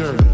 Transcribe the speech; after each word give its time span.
journey. 0.00 0.29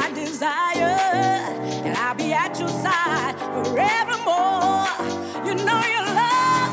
my 0.00 0.10
desire, 0.12 0.96
and 1.84 1.94
I'll 1.96 2.14
be 2.14 2.32
at 2.32 2.58
your 2.58 2.68
side 2.68 3.34
forevermore. 3.64 4.88
You 5.46 5.54
know 5.66 5.80
your 5.94 6.06
love 6.20 6.72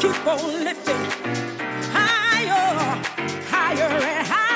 keep 0.00 0.26
on 0.26 0.64
lifting 0.64 1.04
higher, 1.96 3.02
higher 3.50 3.90
and 4.14 4.26
higher. 4.26 4.47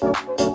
Bye. 0.00 0.45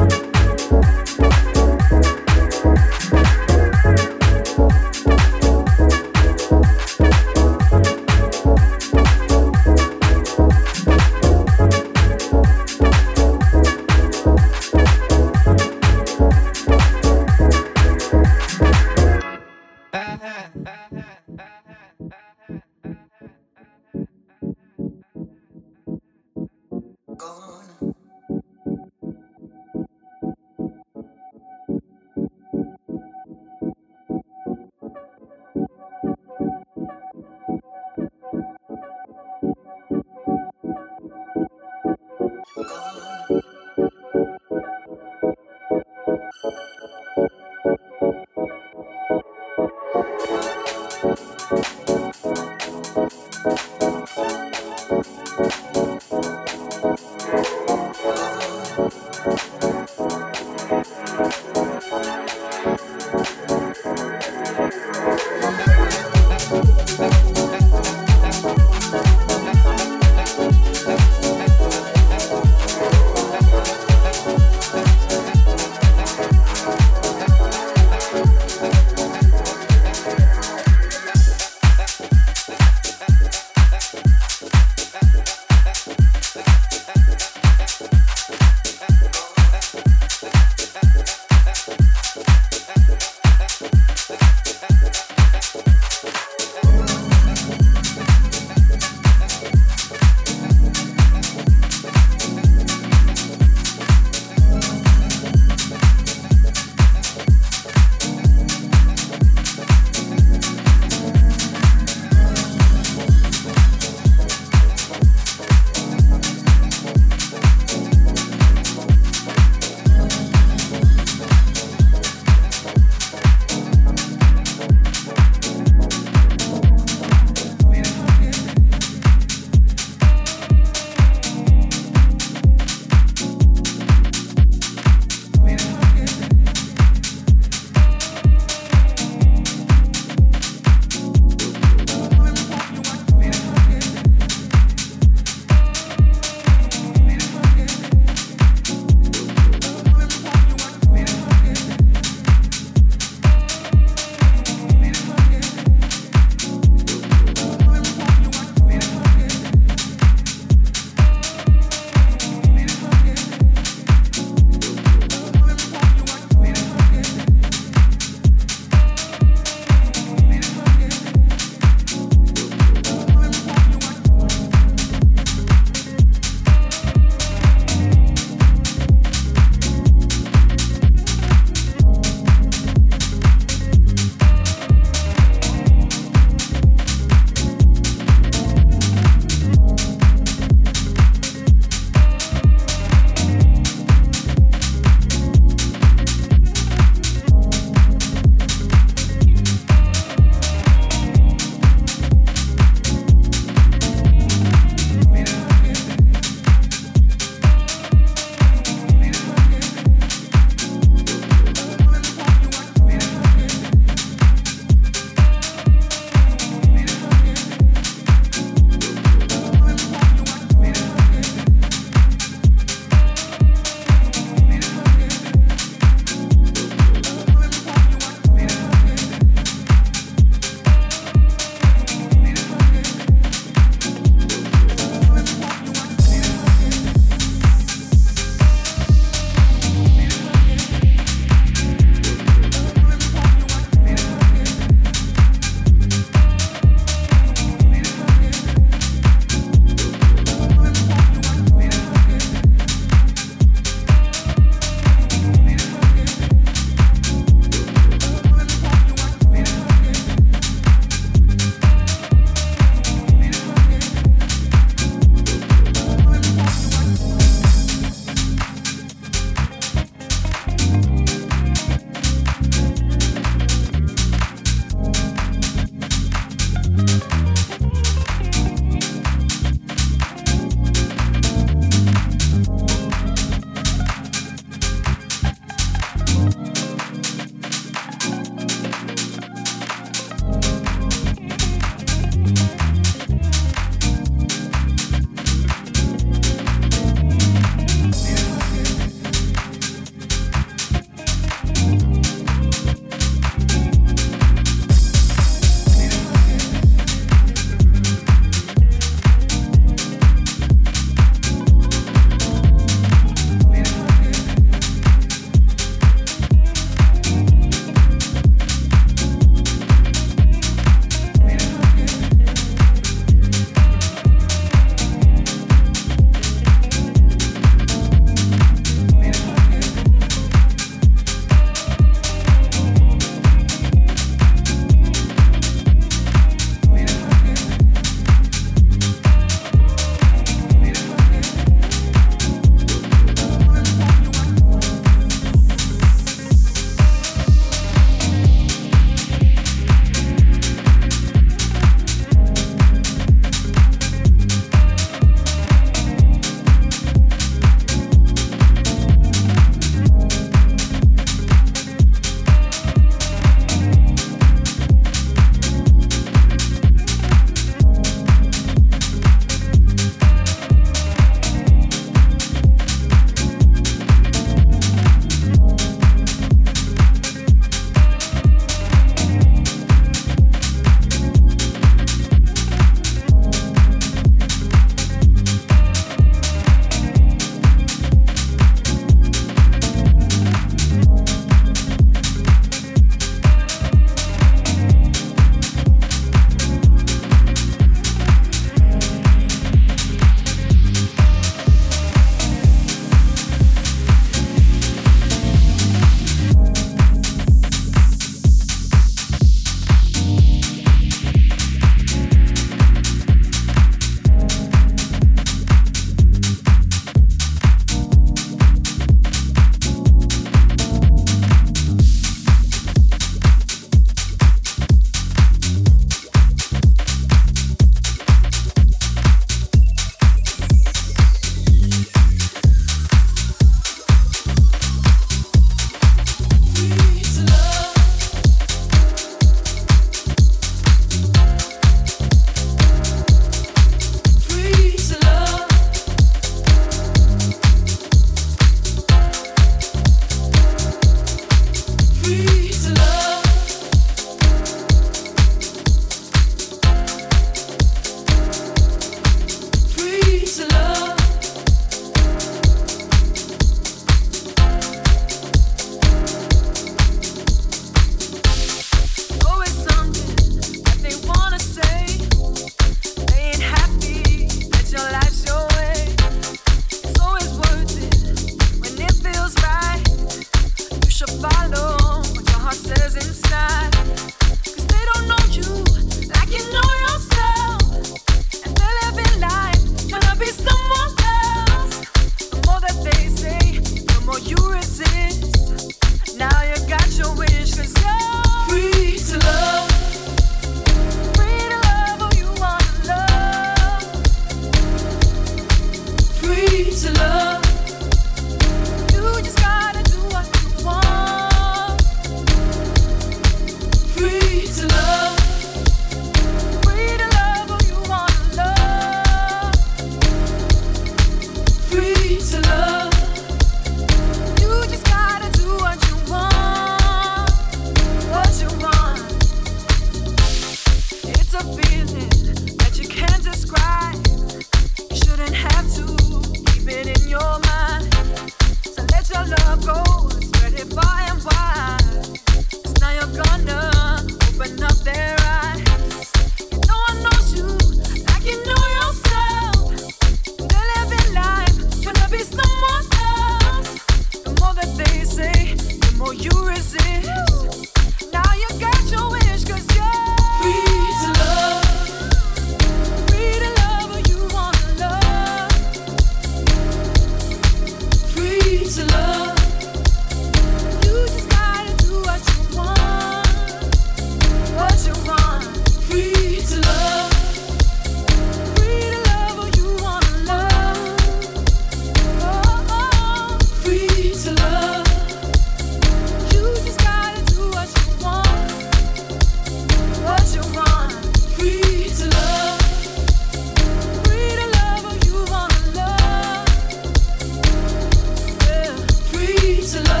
It 599.73 599.85
go. 599.85 600.00